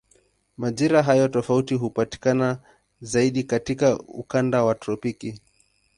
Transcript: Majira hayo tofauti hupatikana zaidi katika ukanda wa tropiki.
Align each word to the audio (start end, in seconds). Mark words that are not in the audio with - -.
Majira 0.57 1.03
hayo 1.03 1.27
tofauti 1.27 1.73
hupatikana 1.75 2.59
zaidi 3.01 3.43
katika 3.43 3.99
ukanda 3.99 4.63
wa 4.63 4.75
tropiki. 4.75 5.39